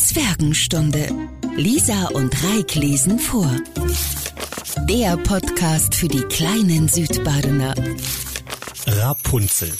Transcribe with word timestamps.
Zwergenstunde. 0.00 1.08
Lisa 1.56 2.06
und 2.14 2.34
Reik 2.42 2.74
lesen 2.74 3.18
vor. 3.18 3.50
Der 4.88 5.16
Podcast 5.18 5.94
für 5.94 6.08
die 6.08 6.22
kleinen 6.22 6.88
Südbadener. 6.88 7.74
Rapunzel. 8.86 9.70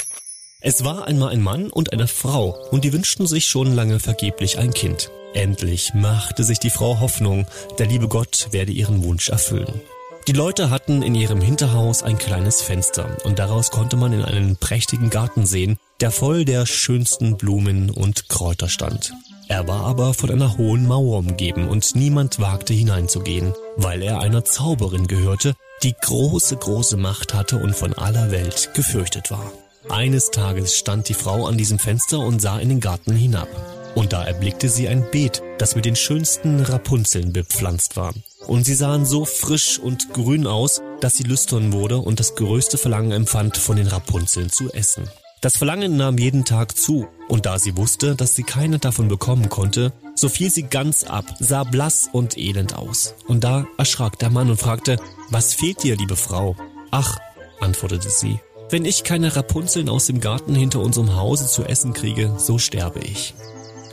Es 0.60 0.84
war 0.84 1.06
einmal 1.06 1.30
ein 1.30 1.40
Mann 1.40 1.70
und 1.70 1.94
eine 1.94 2.06
Frau 2.06 2.50
und 2.70 2.84
die 2.84 2.92
wünschten 2.92 3.26
sich 3.26 3.46
schon 3.46 3.74
lange 3.74 3.98
vergeblich 3.98 4.58
ein 4.58 4.74
Kind. 4.74 5.10
Endlich 5.32 5.94
machte 5.94 6.44
sich 6.44 6.58
die 6.58 6.70
Frau 6.70 7.00
Hoffnung, 7.00 7.46
der 7.78 7.86
liebe 7.86 8.06
Gott 8.06 8.48
werde 8.50 8.72
ihren 8.72 9.02
Wunsch 9.02 9.30
erfüllen. 9.30 9.80
Die 10.28 10.32
Leute 10.32 10.68
hatten 10.68 11.02
in 11.02 11.14
ihrem 11.14 11.40
Hinterhaus 11.40 12.02
ein 12.02 12.18
kleines 12.18 12.60
Fenster 12.60 13.16
und 13.24 13.38
daraus 13.38 13.70
konnte 13.70 13.96
man 13.96 14.12
in 14.12 14.22
einen 14.22 14.58
prächtigen 14.58 15.08
Garten 15.08 15.46
sehen, 15.46 15.78
der 16.00 16.10
voll 16.10 16.44
der 16.44 16.66
schönsten 16.66 17.38
Blumen 17.38 17.90
und 17.90 18.28
Kräuter 18.28 18.68
stand. 18.68 19.14
Er 19.50 19.66
war 19.66 19.84
aber 19.84 20.14
von 20.14 20.30
einer 20.30 20.56
hohen 20.58 20.86
Mauer 20.86 21.18
umgeben 21.18 21.68
und 21.68 21.96
niemand 21.96 22.38
wagte 22.38 22.72
hineinzugehen, 22.72 23.52
weil 23.76 24.00
er 24.00 24.20
einer 24.20 24.44
Zauberin 24.44 25.08
gehörte, 25.08 25.56
die 25.82 25.92
große, 25.92 26.56
große 26.56 26.96
Macht 26.96 27.34
hatte 27.34 27.56
und 27.56 27.74
von 27.74 27.92
aller 27.94 28.30
Welt 28.30 28.70
gefürchtet 28.74 29.32
war. 29.32 29.52
Eines 29.88 30.30
Tages 30.30 30.76
stand 30.76 31.08
die 31.08 31.14
Frau 31.14 31.48
an 31.48 31.58
diesem 31.58 31.80
Fenster 31.80 32.20
und 32.20 32.40
sah 32.40 32.60
in 32.60 32.68
den 32.68 32.78
Garten 32.78 33.16
hinab. 33.16 33.48
Und 33.96 34.12
da 34.12 34.22
erblickte 34.22 34.68
sie 34.68 34.86
ein 34.86 35.04
Beet, 35.10 35.42
das 35.58 35.74
mit 35.74 35.84
den 35.84 35.96
schönsten 35.96 36.60
Rapunzeln 36.60 37.32
bepflanzt 37.32 37.96
war. 37.96 38.14
Und 38.46 38.66
sie 38.66 38.76
sahen 38.76 39.04
so 39.04 39.24
frisch 39.24 39.80
und 39.80 40.12
grün 40.12 40.46
aus, 40.46 40.80
dass 41.00 41.16
sie 41.16 41.24
lüstern 41.24 41.72
wurde 41.72 41.96
und 41.98 42.20
das 42.20 42.36
größte 42.36 42.78
Verlangen 42.78 43.10
empfand, 43.10 43.56
von 43.56 43.74
den 43.74 43.88
Rapunzeln 43.88 44.48
zu 44.48 44.72
essen. 44.72 45.10
Das 45.40 45.56
Verlangen 45.56 45.96
nahm 45.96 46.18
jeden 46.18 46.44
Tag 46.44 46.76
zu, 46.76 47.08
und 47.26 47.46
da 47.46 47.58
sie 47.58 47.78
wusste, 47.78 48.14
dass 48.14 48.36
sie 48.36 48.42
keine 48.42 48.78
davon 48.78 49.08
bekommen 49.08 49.48
konnte, 49.48 49.94
so 50.14 50.28
fiel 50.28 50.50
sie 50.50 50.64
ganz 50.64 51.04
ab, 51.04 51.24
sah 51.38 51.64
blass 51.64 52.10
und 52.12 52.36
elend 52.36 52.74
aus. 52.74 53.14
Und 53.26 53.42
da 53.42 53.66
erschrak 53.78 54.18
der 54.18 54.28
Mann 54.28 54.50
und 54.50 54.60
fragte, 54.60 54.98
was 55.30 55.54
fehlt 55.54 55.82
dir, 55.82 55.96
liebe 55.96 56.16
Frau? 56.16 56.56
Ach, 56.90 57.18
antwortete 57.58 58.10
sie, 58.10 58.38
wenn 58.68 58.84
ich 58.84 59.02
keine 59.02 59.34
Rapunzeln 59.34 59.88
aus 59.88 60.04
dem 60.04 60.20
Garten 60.20 60.54
hinter 60.54 60.80
unserem 60.80 61.16
Hause 61.16 61.46
zu 61.46 61.64
essen 61.64 61.94
kriege, 61.94 62.34
so 62.36 62.58
sterbe 62.58 63.00
ich. 63.00 63.32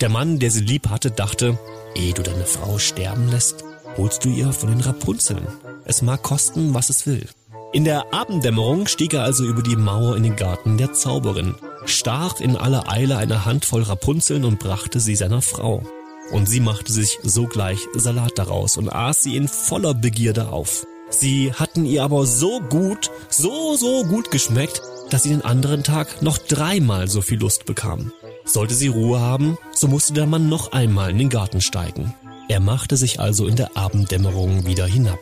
Der 0.01 0.09
Mann, 0.09 0.39
der 0.39 0.51
sie 0.51 0.59
lieb 0.59 0.89
hatte, 0.89 1.11
dachte, 1.11 1.57
ehe 1.95 2.13
du 2.13 2.23
deine 2.23 2.45
Frau 2.45 2.77
sterben 2.77 3.29
lässt, 3.29 3.63
holst 3.95 4.25
du 4.25 4.29
ihr 4.29 4.51
von 4.51 4.69
den 4.69 4.81
Rapunzeln. 4.81 5.47
Es 5.85 6.01
mag 6.01 6.21
kosten, 6.23 6.73
was 6.73 6.89
es 6.89 7.07
will. 7.07 7.25
In 7.73 7.83
der 7.83 8.13
Abenddämmerung 8.13 8.87
stieg 8.87 9.13
er 9.13 9.23
also 9.23 9.43
über 9.43 9.61
die 9.61 9.75
Mauer 9.75 10.15
in 10.15 10.23
den 10.23 10.37
Garten 10.37 10.77
der 10.77 10.93
Zauberin, 10.93 11.55
stach 11.85 12.39
in 12.39 12.55
aller 12.55 12.89
Eile 12.89 13.17
eine 13.17 13.45
Handvoll 13.45 13.83
Rapunzeln 13.83 14.45
und 14.45 14.57
brachte 14.57 15.01
sie 15.01 15.15
seiner 15.15 15.41
Frau. 15.41 15.83
Und 16.31 16.47
sie 16.47 16.61
machte 16.61 16.93
sich 16.93 17.19
sogleich 17.23 17.79
Salat 17.93 18.37
daraus 18.37 18.77
und 18.77 18.89
aß 18.89 19.21
sie 19.21 19.35
in 19.35 19.49
voller 19.49 19.93
Begierde 19.93 20.47
auf. 20.47 20.85
Sie 21.09 21.53
hatten 21.53 21.85
ihr 21.85 22.03
aber 22.03 22.25
so 22.25 22.61
gut, 22.61 23.11
so, 23.29 23.75
so 23.75 24.03
gut 24.05 24.31
geschmeckt, 24.31 24.81
dass 25.09 25.23
sie 25.23 25.29
den 25.29 25.43
anderen 25.43 25.83
Tag 25.83 26.21
noch 26.21 26.37
dreimal 26.37 27.09
so 27.09 27.21
viel 27.21 27.39
Lust 27.39 27.65
bekam. 27.65 28.11
Sollte 28.45 28.75
sie 28.75 28.87
Ruhe 28.87 29.19
haben, 29.19 29.57
so 29.73 29.87
musste 29.87 30.13
der 30.13 30.25
Mann 30.25 30.47
noch 30.47 30.71
einmal 30.71 31.11
in 31.11 31.17
den 31.17 31.29
Garten 31.29 31.59
steigen. 31.59 32.13
Er 32.49 32.61
machte 32.61 32.95
sich 32.95 33.19
also 33.19 33.45
in 33.45 33.57
der 33.57 33.75
Abenddämmerung 33.75 34.65
wieder 34.65 34.85
hinab. 34.85 35.19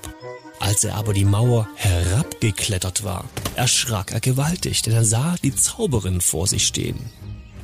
Als 0.59 0.83
er 0.83 0.95
aber 0.95 1.13
die 1.13 1.25
Mauer 1.25 1.67
herabgeklettert 1.75 3.03
war, 3.03 3.25
erschrak 3.55 4.11
er 4.11 4.19
gewaltig, 4.19 4.81
denn 4.81 4.93
er 4.93 5.05
sah 5.05 5.35
die 5.43 5.55
Zauberin 5.55 6.21
vor 6.21 6.47
sich 6.47 6.65
stehen. 6.65 6.97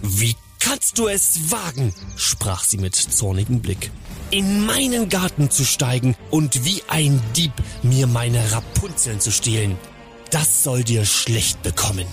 Wie 0.02 0.36
kannst 0.60 0.98
du 0.98 1.08
es 1.08 1.52
wagen, 1.52 1.94
sprach 2.16 2.64
sie 2.64 2.78
mit 2.78 2.96
zornigem 2.96 3.62
Blick, 3.62 3.92
in 4.30 4.66
meinen 4.66 5.10
Garten 5.10 5.50
zu 5.50 5.66
steigen 5.66 6.16
und 6.30 6.66
wie 6.66 6.84
ein 6.88 7.22
Dieb 7.36 7.54
mir 7.84 8.08
meine 8.08 8.52
Rapunzeln 8.52 9.20
zu 9.20 9.32
stehlen? 9.32 9.78
Das 10.30 10.64
soll 10.64 10.84
dir 10.84 11.06
schlecht 11.06 11.62
bekommen. 11.64 12.08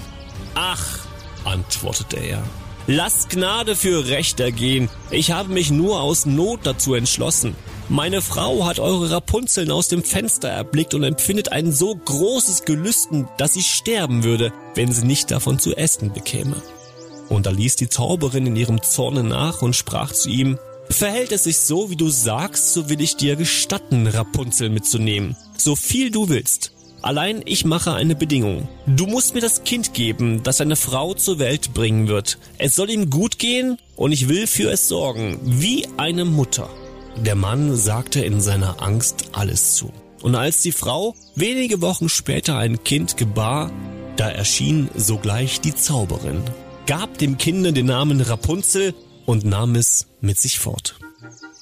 Ach, 0.54 0.98
antwortete 1.44 2.16
er, 2.16 2.42
Lass 2.90 3.28
Gnade 3.28 3.76
für 3.76 4.08
Recht 4.08 4.40
ergehen. 4.40 4.88
Ich 5.10 5.30
habe 5.30 5.52
mich 5.52 5.70
nur 5.70 6.00
aus 6.00 6.24
Not 6.24 6.60
dazu 6.62 6.94
entschlossen. 6.94 7.54
Meine 7.90 8.20
Frau 8.20 8.66
hat 8.66 8.80
eure 8.80 9.10
Rapunzeln 9.10 9.70
aus 9.70 9.88
dem 9.88 10.04
Fenster 10.04 10.48
erblickt 10.48 10.92
und 10.92 11.04
empfindet 11.04 11.52
ein 11.52 11.72
so 11.72 11.94
großes 11.94 12.64
Gelüsten, 12.66 13.28
dass 13.38 13.54
sie 13.54 13.62
sterben 13.62 14.24
würde, 14.24 14.52
wenn 14.74 14.92
sie 14.92 15.06
nicht 15.06 15.30
davon 15.30 15.58
zu 15.58 15.74
essen 15.74 16.12
bekäme. 16.12 16.56
Und 17.30 17.46
da 17.46 17.50
ließ 17.50 17.76
die 17.76 17.88
Zauberin 17.88 18.46
in 18.46 18.56
ihrem 18.56 18.82
Zorne 18.82 19.24
nach 19.24 19.62
und 19.62 19.74
sprach 19.74 20.12
zu 20.12 20.28
ihm, 20.28 20.58
Verhält 20.90 21.32
es 21.32 21.44
sich 21.44 21.58
so, 21.58 21.90
wie 21.90 21.96
du 21.96 22.08
sagst, 22.08 22.72
so 22.72 22.88
will 22.88 23.00
ich 23.00 23.16
dir 23.16 23.36
gestatten, 23.36 24.06
Rapunzel 24.06 24.70
mitzunehmen, 24.70 25.36
so 25.56 25.76
viel 25.76 26.10
du 26.10 26.28
willst. 26.28 26.72
Allein 27.00 27.42
ich 27.44 27.64
mache 27.64 27.94
eine 27.94 28.16
Bedingung. 28.16 28.68
Du 28.86 29.06
musst 29.06 29.34
mir 29.34 29.40
das 29.40 29.64
Kind 29.64 29.94
geben, 29.94 30.42
das 30.42 30.60
eine 30.60 30.76
Frau 30.76 31.14
zur 31.14 31.38
Welt 31.38 31.72
bringen 31.72 32.08
wird. 32.08 32.38
Es 32.58 32.74
soll 32.74 32.90
ihm 32.90 33.08
gut 33.08 33.38
gehen 33.38 33.78
und 33.96 34.12
ich 34.12 34.28
will 34.28 34.46
für 34.46 34.70
es 34.70 34.88
sorgen, 34.88 35.38
wie 35.42 35.86
eine 35.96 36.24
Mutter. 36.24 36.68
Der 37.20 37.34
Mann 37.34 37.76
sagte 37.76 38.20
in 38.20 38.40
seiner 38.40 38.80
Angst 38.80 39.30
alles 39.32 39.74
zu. 39.74 39.92
Und 40.22 40.34
als 40.34 40.62
die 40.62 40.72
Frau 40.72 41.14
wenige 41.34 41.80
Wochen 41.80 42.08
später 42.08 42.56
ein 42.56 42.84
Kind 42.84 43.16
gebar, 43.16 43.70
da 44.16 44.30
erschien 44.30 44.88
sogleich 44.96 45.60
die 45.60 45.74
Zauberin, 45.74 46.42
gab 46.86 47.18
dem 47.18 47.36
Kinde 47.36 47.72
den 47.72 47.86
Namen 47.86 48.20
Rapunzel 48.20 48.94
und 49.26 49.44
nahm 49.44 49.74
es 49.74 50.06
mit 50.20 50.38
sich 50.38 50.58
fort. 50.58 50.96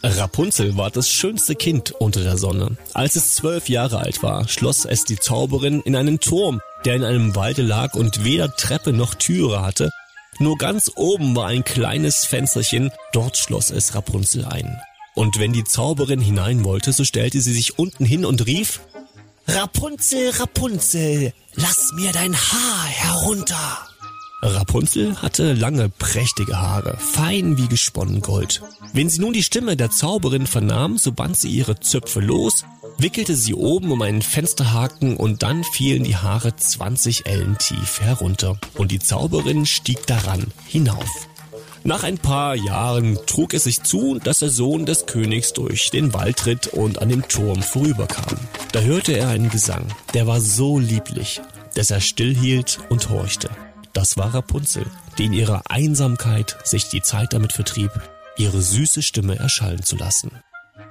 Rapunzel 0.03 0.77
war 0.77 0.91
das 0.91 1.11
schönste 1.11 1.55
Kind 1.55 1.91
unter 1.91 2.23
der 2.23 2.37
Sonne. 2.37 2.77
Als 2.93 3.17
es 3.17 3.35
zwölf 3.35 3.69
Jahre 3.69 3.99
alt 3.99 4.23
war, 4.23 4.49
schloss 4.49 4.85
es 4.85 5.05
die 5.05 5.19
Zauberin 5.19 5.81
in 5.81 5.97
einen 5.97 6.21
Turm, 6.21 6.61
der 6.85 6.95
in 6.95 7.05
einem 7.05 7.35
Walde 7.35 7.63
lag 7.63 7.95
und 7.95 8.25
weder 8.25 8.55
Treppe 8.55 8.93
noch 8.93 9.15
Türe 9.15 9.63
hatte. 9.63 9.91
Nur 10.39 10.59
ganz 10.59 10.93
oben 10.97 11.35
war 11.35 11.47
ein 11.47 11.65
kleines 11.65 12.27
Fensterchen, 12.27 12.93
dort 13.13 13.39
schloss 13.39 13.71
es 13.71 13.95
Rapunzel 13.95 14.45
ein. 14.45 14.79
Und 15.17 15.39
wenn 15.39 15.55
die 15.55 15.65
Zauberin 15.65 16.21
hinein 16.21 16.63
wollte, 16.63 16.93
so 16.93 17.03
stellte 17.03 17.41
sie 17.41 17.55
sich 17.55 17.79
unten 17.79 18.05
hin 18.05 18.27
und 18.27 18.47
rief, 18.47 18.81
Rapunzel, 19.49 20.31
Rapunzel, 20.31 21.33
lass 21.55 21.91
mir 21.95 22.13
dein 22.13 22.37
Haar 22.37 22.85
herunter. 22.85 23.79
Rapunzel 24.43 25.17
hatte 25.23 25.55
lange, 25.55 25.89
prächtige 25.89 26.61
Haare, 26.61 26.99
fein 26.99 27.57
wie 27.57 27.67
gesponnen 27.67 28.21
Gold. 28.21 28.61
Wenn 28.93 29.09
sie 29.09 29.21
nun 29.21 29.33
die 29.33 29.43
Stimme 29.43 29.75
der 29.77 29.91
Zauberin 29.91 30.47
vernahm, 30.47 30.99
so 30.99 31.13
band 31.13 31.39
sie 31.39 31.49
ihre 31.49 31.81
Zöpfe 31.81 32.21
los, 32.21 32.67
wickelte 32.99 33.37
sie 33.37 33.55
oben 33.55 33.93
um 33.93 34.03
einen 34.03 34.21
Fensterhaken 34.21 35.17
und 35.17 35.43
dann 35.43 35.65
fielen 35.65 36.05
die 36.05 36.17
Haare 36.17 36.55
20 36.55 37.25
Ellen 37.25 37.57
tief 37.59 38.01
herunter 38.03 38.61
und 38.75 38.93
die 38.93 38.99
Zauberin 38.99 39.65
stieg 39.65 40.07
daran 40.07 40.47
hinauf. 40.67 41.27
Nach 41.87 42.03
ein 42.03 42.19
paar 42.19 42.57
Jahren 42.57 43.17
trug 43.27 43.55
es 43.55 43.63
sich 43.63 43.85
zu, 43.85 44.19
dass 44.19 44.41
der 44.41 44.49
Sohn 44.51 44.87
des 44.87 45.07
Königs 45.07 45.53
durch 45.53 45.93
den 45.93 46.13
Wald 46.13 46.45
ritt 46.45 46.67
und 46.67 47.01
an 47.01 47.09
dem 47.09 47.29
Turm 47.29 47.63
vorüberkam. 47.63 48.37
Da 48.73 48.81
hörte 48.81 49.13
er 49.13 49.29
einen 49.29 49.51
Gesang, 49.51 49.87
der 50.13 50.27
war 50.27 50.41
so 50.41 50.81
lieblich, 50.81 51.41
dass 51.77 51.93
er 51.93 52.01
stillhielt 52.01 52.81
und 52.89 53.09
horchte. 53.09 53.51
Das 53.93 54.17
war 54.17 54.35
Rapunzel, 54.35 54.85
die 55.17 55.27
in 55.27 55.33
ihrer 55.33 55.63
Einsamkeit 55.71 56.57
sich 56.65 56.89
die 56.89 57.03
Zeit 57.03 57.33
damit 57.33 57.53
vertrieb, 57.53 57.93
ihre 58.37 58.61
süße 58.61 59.01
Stimme 59.01 59.39
erschallen 59.39 59.85
zu 59.85 59.95
lassen. 59.95 60.33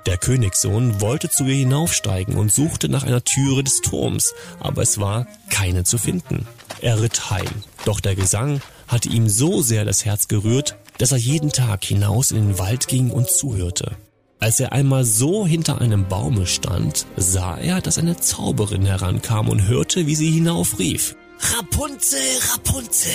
Der 0.05 0.17
Königssohn 0.17 1.01
wollte 1.01 1.29
zu 1.29 1.43
ihr 1.43 1.55
hinaufsteigen 1.55 2.37
und 2.37 2.53
suchte 2.53 2.87
nach 2.87 3.03
einer 3.03 3.25
Türe 3.25 3.65
des 3.65 3.81
Turms, 3.81 4.33
aber 4.61 4.83
es 4.83 4.97
war 4.97 5.27
keine 5.49 5.83
zu 5.83 5.97
finden. 5.97 6.47
Er 6.79 7.01
ritt 7.01 7.31
heim, 7.31 7.63
doch 7.83 7.99
der 7.99 8.15
Gesang 8.15 8.61
hatte 8.87 9.09
ihm 9.09 9.27
so 9.27 9.61
sehr 9.61 9.83
das 9.83 10.05
Herz 10.05 10.27
gerührt, 10.27 10.77
dass 10.97 11.11
er 11.11 11.17
jeden 11.17 11.51
Tag 11.51 11.83
hinaus 11.83 12.31
in 12.31 12.47
den 12.47 12.59
Wald 12.59 12.87
ging 12.87 13.11
und 13.11 13.29
zuhörte. 13.29 13.97
Als 14.39 14.59
er 14.59 14.73
einmal 14.73 15.05
so 15.05 15.47
hinter 15.47 15.81
einem 15.81 16.07
Baume 16.07 16.45
stand, 16.45 17.05
sah 17.15 17.57
er, 17.57 17.81
dass 17.81 17.97
eine 17.97 18.17
Zauberin 18.17 18.85
herankam 18.85 19.49
und 19.49 19.67
hörte, 19.67 20.07
wie 20.07 20.15
sie 20.15 20.31
hinaufrief. 20.31 21.15
Rapunzel, 21.39 22.19
Rapunzel, 22.51 23.11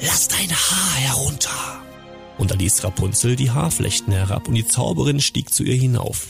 lass 0.00 0.28
dein 0.28 0.50
Haar 0.50 0.94
herunter. 0.96 1.82
Und 2.38 2.50
da 2.50 2.54
ließ 2.54 2.84
Rapunzel 2.84 3.36
die 3.36 3.50
Haarflechten 3.50 4.12
herab 4.12 4.48
und 4.48 4.54
die 4.54 4.66
Zauberin 4.66 5.20
stieg 5.20 5.52
zu 5.52 5.62
ihr 5.62 5.76
hinauf. 5.76 6.28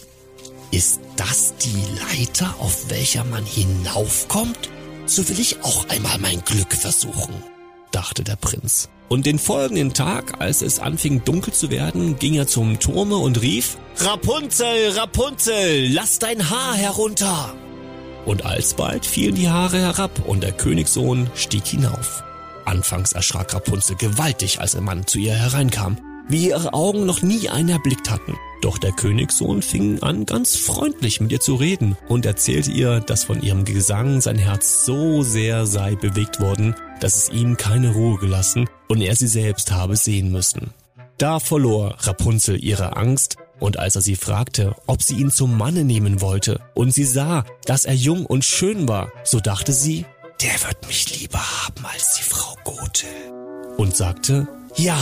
Ist 0.70 1.00
das 1.16 1.54
die 1.56 2.18
Leiter, 2.18 2.54
auf 2.58 2.90
welcher 2.90 3.24
man 3.24 3.44
hinaufkommt? 3.44 4.70
So 5.06 5.28
will 5.28 5.40
ich 5.40 5.62
auch 5.64 5.88
einmal 5.88 6.18
mein 6.18 6.44
Glück 6.44 6.72
versuchen, 6.72 7.34
dachte 7.92 8.24
der 8.24 8.36
Prinz. 8.36 8.88
Und 9.08 9.26
den 9.26 9.40
folgenden 9.40 9.92
Tag, 9.92 10.40
als 10.40 10.62
es 10.62 10.78
anfing 10.78 11.24
dunkel 11.24 11.52
zu 11.52 11.70
werden, 11.70 12.18
ging 12.18 12.34
er 12.34 12.46
zum 12.46 12.78
Turme 12.78 13.16
und 13.16 13.42
rief, 13.42 13.76
Rapunzel, 13.96 14.90
Rapunzel, 14.96 15.92
lass 15.92 16.20
dein 16.20 16.48
Haar 16.48 16.74
herunter. 16.74 17.54
Und 18.24 18.44
alsbald 18.44 19.04
fielen 19.04 19.34
die 19.34 19.48
Haare 19.48 19.78
herab 19.78 20.28
und 20.28 20.42
der 20.44 20.52
Königssohn 20.52 21.28
stieg 21.34 21.66
hinauf. 21.66 22.22
Anfangs 22.64 23.12
erschrak 23.12 23.52
Rapunzel 23.52 23.96
gewaltig, 23.96 24.60
als 24.60 24.76
ein 24.76 24.84
Mann 24.84 25.06
zu 25.06 25.18
ihr 25.18 25.34
hereinkam, 25.34 25.98
wie 26.28 26.50
ihre 26.50 26.72
Augen 26.72 27.04
noch 27.04 27.22
nie 27.22 27.48
einen 27.48 27.70
erblickt 27.70 28.10
hatten. 28.10 28.36
Doch 28.62 28.78
der 28.78 28.92
Königssohn 28.92 29.62
fing 29.62 30.02
an, 30.02 30.26
ganz 30.26 30.54
freundlich 30.54 31.20
mit 31.20 31.32
ihr 31.32 31.40
zu 31.40 31.54
reden 31.54 31.96
und 32.08 32.26
erzählte 32.26 32.70
ihr, 32.70 33.00
dass 33.00 33.24
von 33.24 33.42
ihrem 33.42 33.64
Gesang 33.64 34.20
sein 34.20 34.38
Herz 34.38 34.84
so 34.84 35.22
sehr 35.22 35.66
sei 35.66 35.96
bewegt 35.96 36.40
worden, 36.40 36.74
dass 37.00 37.16
es 37.16 37.28
ihm 37.30 37.56
keine 37.56 37.92
Ruhe 37.92 38.18
gelassen 38.18 38.68
und 38.88 39.00
er 39.00 39.16
sie 39.16 39.26
selbst 39.26 39.72
habe 39.72 39.96
sehen 39.96 40.30
müssen. 40.30 40.72
Da 41.18 41.38
verlor 41.38 41.96
Rapunzel 42.00 42.62
ihre 42.62 42.96
Angst, 42.96 43.36
und 43.58 43.78
als 43.78 43.94
er 43.94 44.00
sie 44.00 44.16
fragte, 44.16 44.74
ob 44.86 45.02
sie 45.02 45.16
ihn 45.16 45.30
zum 45.30 45.58
Manne 45.58 45.84
nehmen 45.84 46.22
wollte, 46.22 46.60
und 46.74 46.94
sie 46.94 47.04
sah, 47.04 47.44
dass 47.66 47.84
er 47.84 47.94
jung 47.94 48.24
und 48.24 48.44
schön 48.44 48.88
war, 48.88 49.12
so 49.22 49.38
dachte 49.38 49.72
sie, 49.72 50.06
der 50.40 50.52
wird 50.66 50.86
mich 50.86 51.20
lieber 51.20 51.38
haben 51.38 51.84
als 51.84 52.14
die 52.14 52.22
Frau 52.22 52.56
Gothel. 52.64 53.10
Und 53.76 53.94
sagte, 53.94 54.48
ja, 54.76 54.98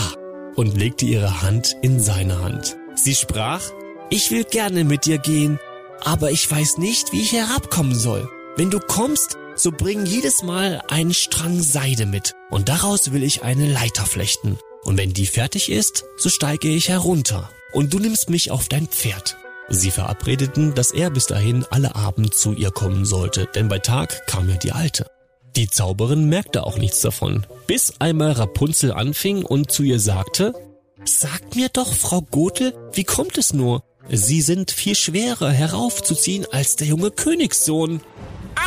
und 0.56 0.76
legte 0.76 1.06
ihre 1.06 1.42
Hand 1.42 1.76
in 1.82 2.00
seine 2.00 2.42
Hand. 2.42 2.76
Sie 2.96 3.14
sprach, 3.14 3.62
ich 4.10 4.32
will 4.32 4.42
gerne 4.42 4.82
mit 4.82 5.06
dir 5.06 5.18
gehen, 5.18 5.60
aber 6.04 6.32
ich 6.32 6.50
weiß 6.50 6.78
nicht, 6.78 7.12
wie 7.12 7.20
ich 7.20 7.32
herabkommen 7.32 7.94
soll. 7.94 8.28
Wenn 8.56 8.70
du 8.70 8.80
kommst, 8.80 9.38
so 9.58 9.72
bring 9.72 10.06
jedes 10.06 10.42
Mal 10.42 10.82
einen 10.88 11.14
Strang 11.14 11.60
Seide 11.60 12.06
mit, 12.06 12.34
und 12.50 12.68
daraus 12.68 13.12
will 13.12 13.22
ich 13.22 13.42
eine 13.42 13.70
Leiter 13.70 14.06
flechten. 14.06 14.58
Und 14.84 14.96
wenn 14.96 15.12
die 15.12 15.26
fertig 15.26 15.70
ist, 15.70 16.04
so 16.16 16.28
steige 16.28 16.68
ich 16.68 16.88
herunter, 16.88 17.50
und 17.72 17.92
du 17.92 17.98
nimmst 17.98 18.30
mich 18.30 18.50
auf 18.50 18.68
dein 18.68 18.86
Pferd. 18.86 19.36
Sie 19.68 19.90
verabredeten, 19.90 20.74
dass 20.74 20.92
er 20.92 21.10
bis 21.10 21.26
dahin 21.26 21.66
alle 21.70 21.94
Abend 21.94 22.34
zu 22.34 22.54
ihr 22.54 22.70
kommen 22.70 23.04
sollte, 23.04 23.48
denn 23.54 23.68
bei 23.68 23.78
Tag 23.78 24.26
kam 24.26 24.48
ja 24.48 24.56
die 24.56 24.72
Alte. 24.72 25.10
Die 25.56 25.68
Zauberin 25.68 26.28
merkte 26.28 26.64
auch 26.64 26.78
nichts 26.78 27.00
davon, 27.00 27.46
bis 27.66 28.00
einmal 28.00 28.32
Rapunzel 28.32 28.92
anfing 28.92 29.44
und 29.44 29.70
zu 29.70 29.82
ihr 29.82 30.00
sagte, 30.00 30.54
Sag 31.04 31.54
mir 31.54 31.68
doch, 31.68 31.92
Frau 31.92 32.22
Gothel, 32.22 32.74
wie 32.92 33.04
kommt 33.04 33.38
es 33.38 33.52
nur? 33.52 33.82
Sie 34.10 34.40
sind 34.40 34.70
viel 34.70 34.94
schwerer 34.94 35.50
heraufzuziehen 35.50 36.46
als 36.50 36.76
der 36.76 36.86
junge 36.86 37.10
Königssohn. 37.10 38.00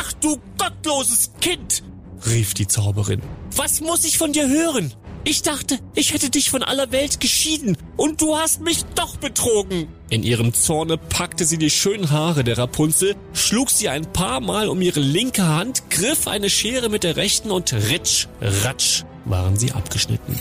Ach 0.04 0.12
du 0.14 0.40
gottloses 0.58 1.30
Kind, 1.40 1.84
rief 2.26 2.54
die 2.54 2.66
Zauberin. 2.66 3.22
Was 3.54 3.80
muss 3.80 4.04
ich 4.04 4.18
von 4.18 4.32
dir 4.32 4.48
hören? 4.48 4.92
Ich 5.22 5.42
dachte, 5.42 5.78
ich 5.94 6.12
hätte 6.12 6.28
dich 6.28 6.50
von 6.50 6.64
aller 6.64 6.90
Welt 6.90 7.20
geschieden 7.20 7.76
und 7.96 8.20
du 8.20 8.36
hast 8.36 8.60
mich 8.62 8.84
doch 8.96 9.16
betrogen. 9.16 9.86
In 10.10 10.24
ihrem 10.24 10.54
Zorne 10.54 10.98
packte 10.98 11.44
sie 11.44 11.58
die 11.58 11.70
schönen 11.70 12.10
Haare 12.10 12.42
der 12.42 12.58
Rapunzel, 12.58 13.14
schlug 13.32 13.70
sie 13.70 13.88
ein 13.88 14.12
paar 14.12 14.40
Mal 14.40 14.68
um 14.68 14.82
ihre 14.82 14.98
linke 14.98 15.46
Hand, 15.46 15.88
griff 15.90 16.26
eine 16.26 16.50
Schere 16.50 16.88
mit 16.88 17.04
der 17.04 17.16
rechten 17.16 17.52
und 17.52 17.72
ritsch, 17.72 18.26
ratsch 18.40 19.04
waren 19.24 19.56
sie 19.56 19.70
abgeschnitten. 19.70 20.40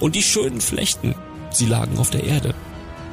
Und 0.00 0.16
die 0.16 0.22
schönen 0.24 0.60
Flechten, 0.60 1.14
sie 1.50 1.66
lagen 1.66 1.98
auf 1.98 2.10
der 2.10 2.24
Erde. 2.24 2.54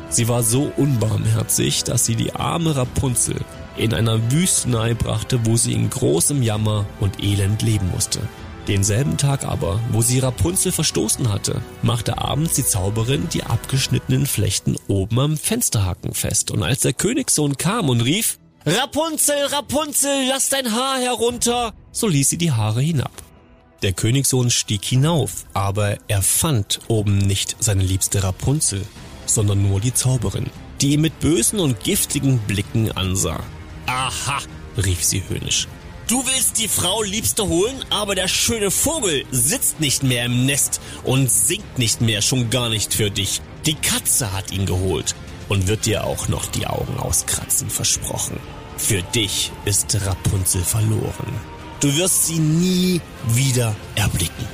Sie 0.09 0.27
war 0.27 0.41
so 0.41 0.71
unbarmherzig, 0.77 1.83
dass 1.83 2.05
sie 2.05 2.15
die 2.15 2.33
arme 2.33 2.75
Rapunzel 2.75 3.35
in 3.79 3.93
einer 3.93 4.31
Wüstenei 4.31 4.93
brachte, 4.93 5.45
wo 5.45 5.55
sie 5.55 5.73
in 5.73 5.89
großem 5.89 6.43
Jammer 6.43 6.85
und 6.99 7.23
Elend 7.23 7.61
leben 7.61 7.89
musste. 7.91 8.19
Denselben 8.67 9.17
Tag 9.17 9.45
aber, 9.45 9.79
wo 9.91 10.01
sie 10.01 10.19
Rapunzel 10.19 10.71
verstoßen 10.71 11.31
hatte, 11.31 11.61
machte 11.81 12.19
abends 12.19 12.53
die 12.53 12.65
Zauberin 12.65 13.27
die 13.29 13.43
abgeschnittenen 13.43 14.27
Flechten 14.27 14.75
oben 14.87 15.19
am 15.19 15.37
Fensterhaken 15.37 16.13
fest. 16.13 16.51
Und 16.51 16.61
als 16.61 16.81
der 16.81 16.93
Königssohn 16.93 17.57
kam 17.57 17.89
und 17.89 18.01
rief, 18.01 18.37
Rapunzel, 18.65 19.45
Rapunzel, 19.45 20.27
lass 20.27 20.49
dein 20.49 20.71
Haar 20.71 20.99
herunter, 20.99 21.73
so 21.91 22.07
ließ 22.07 22.29
sie 22.29 22.37
die 22.37 22.51
Haare 22.51 22.81
hinab. 22.81 23.13
Der 23.81 23.93
Königssohn 23.93 24.51
stieg 24.51 24.83
hinauf, 24.83 25.45
aber 25.53 25.97
er 26.09 26.21
fand 26.21 26.81
oben 26.89 27.17
nicht 27.17 27.55
seine 27.59 27.83
liebste 27.83 28.23
Rapunzel, 28.23 28.85
sondern 29.25 29.67
nur 29.67 29.79
die 29.79 29.93
Zauberin, 29.93 30.47
die 30.81 30.93
ihn 30.93 31.01
mit 31.01 31.19
bösen 31.21 31.59
und 31.59 31.79
giftigen 31.83 32.39
Blicken 32.39 32.91
ansah. 32.91 33.41
Aha, 33.89 34.37
rief 34.77 35.03
sie 35.03 35.23
höhnisch. 35.27 35.67
Du 36.07 36.23
willst 36.27 36.59
die 36.59 36.67
Frau 36.67 37.01
Liebste 37.01 37.47
holen, 37.47 37.83
aber 37.89 38.13
der 38.13 38.27
schöne 38.27 38.69
Vogel 38.69 39.25
sitzt 39.31 39.79
nicht 39.79 40.03
mehr 40.03 40.25
im 40.25 40.45
Nest 40.45 40.79
und 41.03 41.29
singt 41.31 41.79
nicht 41.79 41.99
mehr, 41.99 42.21
schon 42.21 42.51
gar 42.51 42.69
nicht 42.69 42.93
für 42.93 43.09
dich. 43.09 43.41
Die 43.65 43.73
Katze 43.73 44.31
hat 44.31 44.51
ihn 44.51 44.67
geholt 44.67 45.15
und 45.49 45.67
wird 45.67 45.87
dir 45.87 46.03
auch 46.03 46.27
noch 46.27 46.45
die 46.45 46.67
Augen 46.67 46.99
auskratzen, 46.99 47.71
versprochen. 47.71 48.39
Für 48.77 49.01
dich 49.01 49.51
ist 49.65 49.97
Rapunzel 50.05 50.63
verloren. 50.63 51.33
Du 51.79 51.95
wirst 51.97 52.27
sie 52.27 52.37
nie 52.37 53.01
wieder 53.27 53.75
erblicken. 53.95 54.47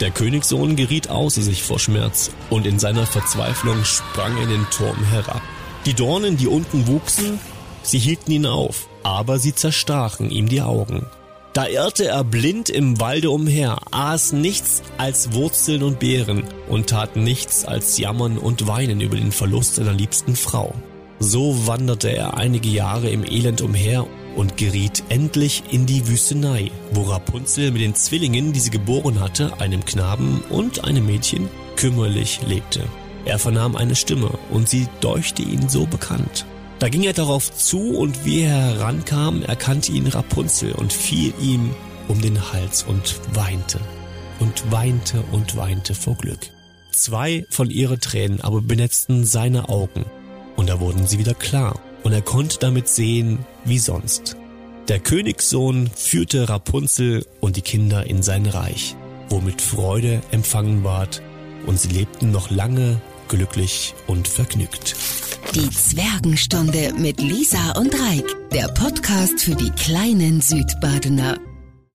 Der 0.00 0.10
Königssohn 0.10 0.76
geriet 0.76 1.08
außer 1.08 1.40
sich 1.40 1.62
vor 1.62 1.78
Schmerz 1.78 2.30
und 2.50 2.66
in 2.66 2.78
seiner 2.78 3.06
Verzweiflung 3.06 3.86
sprang 3.86 4.36
er 4.36 4.42
in 4.42 4.50
den 4.50 4.70
Turm 4.70 5.02
herab. 5.04 5.40
Die 5.86 5.94
Dornen, 5.94 6.36
die 6.36 6.46
unten 6.46 6.86
wuchsen, 6.86 7.40
sie 7.82 7.98
hielten 7.98 8.32
ihn 8.32 8.46
auf 8.46 8.88
aber 9.02 9.38
sie 9.38 9.54
zerstachen 9.54 10.30
ihm 10.30 10.48
die 10.48 10.62
Augen. 10.62 11.06
Da 11.52 11.66
irrte 11.66 12.06
er 12.06 12.24
blind 12.24 12.70
im 12.70 12.98
Walde 12.98 13.30
umher, 13.30 13.78
aß 13.90 14.32
nichts 14.32 14.82
als 14.96 15.34
Wurzeln 15.34 15.82
und 15.82 15.98
Beeren 15.98 16.44
und 16.68 16.88
tat 16.88 17.16
nichts 17.16 17.66
als 17.66 17.98
jammern 17.98 18.38
und 18.38 18.66
weinen 18.66 19.02
über 19.02 19.16
den 19.16 19.32
Verlust 19.32 19.74
seiner 19.74 19.92
liebsten 19.92 20.34
Frau. 20.34 20.74
So 21.18 21.66
wanderte 21.66 22.08
er 22.08 22.38
einige 22.38 22.70
Jahre 22.70 23.10
im 23.10 23.24
Elend 23.24 23.60
umher 23.60 24.06
und 24.34 24.56
geriet 24.56 25.04
endlich 25.10 25.62
in 25.70 25.84
die 25.84 26.08
Wüstenei, 26.08 26.70
wo 26.92 27.02
Rapunzel 27.02 27.70
mit 27.70 27.82
den 27.82 27.94
Zwillingen, 27.94 28.54
die 28.54 28.60
sie 28.60 28.70
geboren 28.70 29.20
hatte, 29.20 29.60
einem 29.60 29.84
Knaben 29.84 30.42
und 30.48 30.84
einem 30.84 31.04
Mädchen, 31.04 31.50
kümmerlich 31.76 32.40
lebte. 32.46 32.80
Er 33.26 33.38
vernahm 33.38 33.76
eine 33.76 33.94
Stimme 33.94 34.30
und 34.50 34.70
sie 34.70 34.88
deuchte 35.02 35.42
ihn 35.42 35.68
so 35.68 35.86
bekannt. 35.86 36.46
Da 36.82 36.88
ging 36.88 37.04
er 37.04 37.12
darauf 37.12 37.56
zu 37.56 37.96
und 37.96 38.24
wie 38.24 38.40
er 38.40 38.56
herankam, 38.56 39.42
erkannte 39.42 39.92
ihn 39.92 40.08
Rapunzel 40.08 40.72
und 40.72 40.92
fiel 40.92 41.32
ihm 41.40 41.70
um 42.08 42.20
den 42.20 42.52
Hals 42.52 42.82
und 42.82 43.20
weinte 43.34 43.78
und 44.40 44.72
weinte 44.72 45.22
und 45.30 45.56
weinte 45.56 45.94
vor 45.94 46.16
Glück. 46.16 46.40
Zwei 46.90 47.46
von 47.50 47.70
ihren 47.70 48.00
Tränen 48.00 48.40
aber 48.40 48.60
benetzten 48.62 49.24
seine 49.24 49.68
Augen 49.68 50.06
und 50.56 50.68
da 50.68 50.80
wurden 50.80 51.06
sie 51.06 51.20
wieder 51.20 51.34
klar 51.34 51.78
und 52.02 52.14
er 52.14 52.20
konnte 52.20 52.58
damit 52.58 52.88
sehen 52.88 53.46
wie 53.64 53.78
sonst. 53.78 54.36
Der 54.88 54.98
Königssohn 54.98 55.88
führte 55.94 56.48
Rapunzel 56.48 57.24
und 57.38 57.54
die 57.54 57.62
Kinder 57.62 58.06
in 58.06 58.24
sein 58.24 58.44
Reich, 58.44 58.96
wo 59.28 59.40
mit 59.40 59.62
Freude 59.62 60.20
empfangen 60.32 60.82
ward 60.82 61.22
und 61.64 61.78
sie 61.78 61.90
lebten 61.90 62.32
noch 62.32 62.50
lange 62.50 63.00
glücklich 63.28 63.94
und 64.08 64.26
vergnügt. 64.26 64.96
Die 65.54 65.68
Zwergenstunde 65.68 66.94
mit 66.96 67.20
Lisa 67.20 67.72
und 67.72 67.92
Reik, 67.92 68.24
der 68.52 68.68
Podcast 68.68 69.38
für 69.42 69.54
die 69.54 69.70
kleinen 69.70 70.40
Südbadener. 70.40 71.51